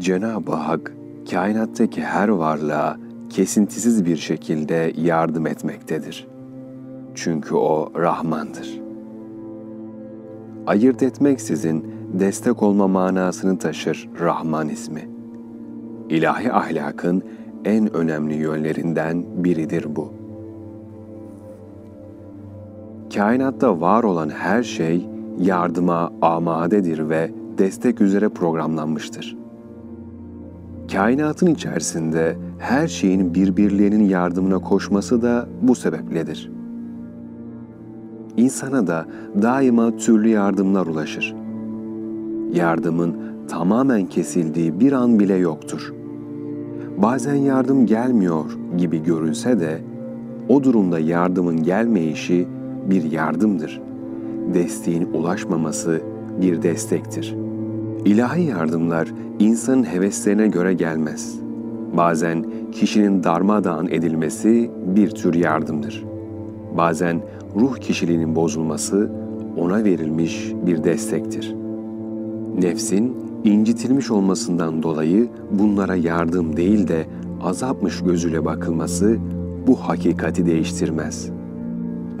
[0.00, 0.96] Cenab-ı Hak
[1.30, 2.96] kainattaki her varlığa
[3.30, 6.28] kesintisiz bir şekilde yardım etmektedir.
[7.14, 8.80] Çünkü o Rahmandır.
[10.66, 15.08] Ayırt etmeksizin destek olma manasını taşır Rahman ismi.
[16.08, 17.22] İlahi ahlakın
[17.64, 20.12] en önemli yönlerinden biridir bu.
[23.14, 25.08] Kainatta var olan her şey
[25.38, 29.39] yardıma amadedir ve destek üzere programlanmıştır.
[30.92, 36.50] Kainatın içerisinde her şeyin birbirlerinin yardımına koşması da bu sebepledir.
[38.36, 39.06] İnsana da
[39.42, 41.34] daima türlü yardımlar ulaşır.
[42.52, 43.16] Yardımın
[43.48, 45.92] tamamen kesildiği bir an bile yoktur.
[46.96, 48.44] Bazen yardım gelmiyor
[48.76, 49.80] gibi görünse de
[50.48, 52.48] o durumda yardımın gelmeyişi
[52.90, 53.80] bir yardımdır.
[54.54, 56.00] Desteğin ulaşmaması
[56.40, 57.36] bir destektir.
[58.04, 61.40] İlahi yardımlar insanın heveslerine göre gelmez.
[61.96, 66.04] Bazen kişinin darmadağın edilmesi bir tür yardımdır.
[66.76, 67.20] Bazen
[67.56, 69.10] ruh kişiliğinin bozulması
[69.56, 71.54] ona verilmiş bir destektir.
[72.58, 77.06] Nefsin incitilmiş olmasından dolayı bunlara yardım değil de
[77.42, 79.18] azapmış gözüyle bakılması
[79.66, 81.30] bu hakikati değiştirmez.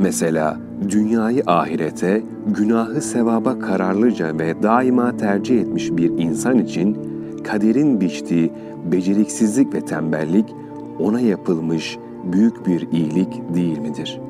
[0.02, 6.98] Mesela dünyayı ahirete, günahı sevaba kararlıca ve daima tercih etmiş bir insan için
[7.44, 8.52] kaderin biçtiği
[8.92, 10.54] beceriksizlik ve tembellik
[10.98, 11.98] ona yapılmış
[12.32, 14.20] büyük bir iyilik değil midir?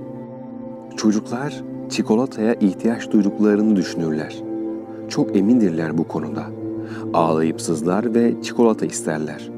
[0.97, 4.43] Çocuklar çikolataya ihtiyaç duyduklarını düşünürler.
[5.09, 6.45] Çok emindirler bu konuda.
[7.15, 9.51] Ağlayıp sızlar ve çikolata isterler.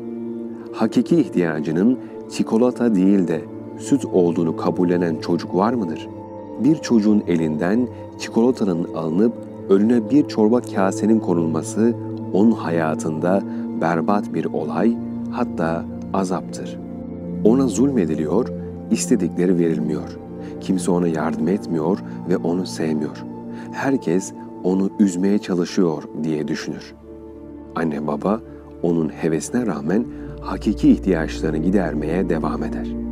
[0.73, 1.99] Hakiki ihtiyacının
[2.31, 3.41] çikolata değil de
[3.83, 6.09] süt olduğunu kabullenen çocuk var mıdır?
[6.65, 7.89] Bir çocuğun elinden
[8.19, 9.33] çikolatanın alınıp
[9.69, 11.95] önüne bir çorba kasenin konulması
[12.33, 13.43] onun hayatında
[13.81, 14.97] berbat bir olay
[15.31, 16.79] hatta azaptır.
[17.45, 18.49] Ona zulmediliyor,
[18.91, 20.19] istedikleri verilmiyor.
[20.61, 21.99] Kimse ona yardım etmiyor
[22.29, 23.25] ve onu sevmiyor.
[23.73, 24.33] Herkes
[24.65, 26.95] onu üzmeye çalışıyor diye düşünür.
[27.75, 28.41] Anne baba
[28.83, 30.05] onun hevesine rağmen
[30.41, 33.12] hakiki ihtiyaçlarını gidermeye devam eder.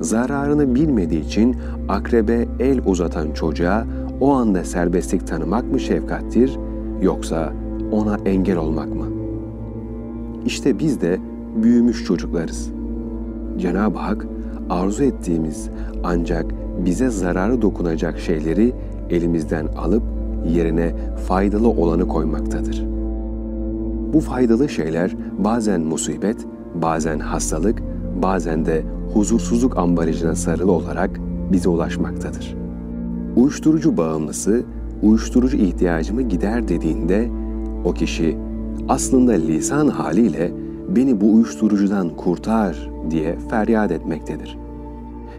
[0.00, 1.56] Zararını bilmediği için
[1.88, 3.86] akrebe el uzatan çocuğa
[4.20, 6.58] o anda serbestlik tanımak mı şefkattir
[7.02, 7.52] yoksa
[7.92, 9.06] ona engel olmak mı?
[10.46, 11.18] İşte biz de
[11.62, 12.70] büyümüş çocuklarız.
[13.58, 14.26] Cenab-ı Hak
[14.70, 15.70] arzu ettiğimiz
[16.04, 16.46] ancak
[16.84, 18.72] bize zararı dokunacak şeyleri
[19.10, 20.02] elimizden alıp
[20.48, 20.94] yerine
[21.28, 22.84] faydalı olanı koymaktadır.
[24.12, 27.82] Bu faydalı şeyler bazen musibet, bazen hastalık,
[28.22, 28.82] bazen de
[29.14, 31.10] huzursuzluk ambalajına sarılı olarak
[31.52, 32.56] bize ulaşmaktadır.
[33.36, 34.64] Uyuşturucu bağımlısı,
[35.02, 37.30] uyuşturucu ihtiyacımı gider dediğinde
[37.84, 38.36] o kişi
[38.88, 40.52] aslında lisan haliyle
[40.88, 44.58] beni bu uyuşturucudan kurtar diye feryat etmektedir.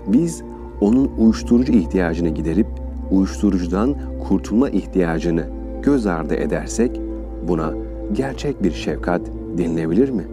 [0.07, 0.43] Biz
[0.81, 2.67] onun uyuşturucu ihtiyacını giderip
[3.11, 3.95] uyuşturucudan
[4.27, 5.45] kurtulma ihtiyacını
[5.83, 7.01] göz ardı edersek
[7.47, 7.73] buna
[8.13, 9.21] gerçek bir şefkat
[9.57, 10.23] denilebilir mi?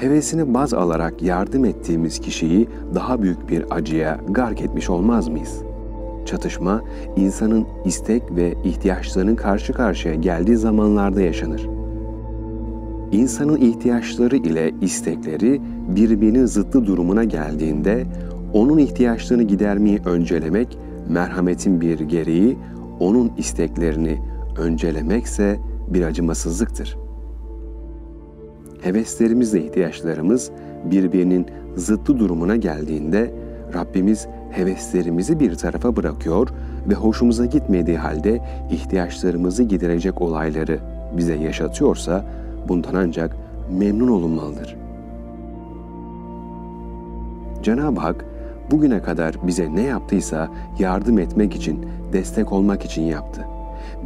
[0.00, 5.62] Hevesini baz alarak yardım ettiğimiz kişiyi daha büyük bir acıya gark etmiş olmaz mıyız?
[6.26, 6.82] Çatışma
[7.16, 11.68] insanın istek ve ihtiyaçlarının karşı karşıya geldiği zamanlarda yaşanır.
[13.12, 18.06] İnsanın ihtiyaçları ile istekleri birbirinin zıttı durumuna geldiğinde
[18.52, 20.78] onun ihtiyaçlarını gidermeyi öncelemek
[21.08, 22.58] merhametin bir gereği,
[23.00, 24.18] onun isteklerini
[24.58, 27.09] öncelemekse bir acımasızlıktır.
[28.80, 30.50] Heveslerimizle ihtiyaçlarımız
[30.84, 31.46] birbirinin
[31.76, 33.34] zıttı durumuna geldiğinde
[33.74, 36.48] Rabbimiz heveslerimizi bir tarafa bırakıyor
[36.88, 38.40] ve hoşumuza gitmediği halde
[38.70, 40.78] ihtiyaçlarımızı giderecek olayları
[41.16, 42.24] bize yaşatıyorsa
[42.68, 43.36] bundan ancak
[43.78, 44.76] memnun olunmalıdır.
[47.62, 48.24] Cenab-ı Hak
[48.70, 50.48] bugüne kadar bize ne yaptıysa
[50.78, 53.40] yardım etmek için, destek olmak için yaptı.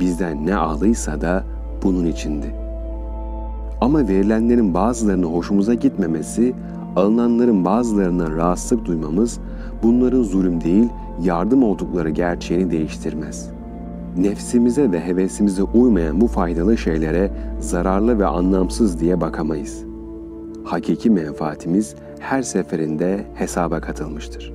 [0.01, 1.45] Bizden ne aldıysa da
[1.83, 2.64] bunun içindi.
[3.81, 6.55] Ama verilenlerin bazılarının hoşumuza gitmemesi,
[6.97, 9.41] alınanların bazılarından rahatsızlık duymamız,
[9.83, 10.89] bunların zulüm değil,
[11.23, 13.51] yardım oldukları gerçeğini değiştirmez.
[14.17, 17.31] Nefsimize ve hevesimize uymayan bu faydalı şeylere
[17.61, 19.85] zararlı ve anlamsız diye bakamayız.
[20.65, 24.53] Hakiki menfaatimiz her seferinde hesaba katılmıştır.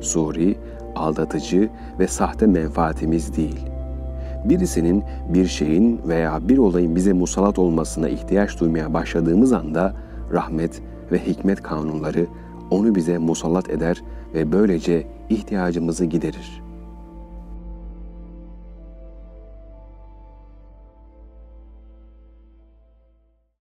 [0.00, 0.56] Suri,
[0.96, 3.69] aldatıcı ve sahte menfaatimiz değil.
[4.44, 9.94] Birisinin, bir şeyin veya bir olayın bize musallat olmasına ihtiyaç duymaya başladığımız anda
[10.32, 10.82] rahmet
[11.12, 12.26] ve hikmet kanunları
[12.70, 14.02] onu bize musallat eder
[14.34, 16.69] ve böylece ihtiyacımızı giderir.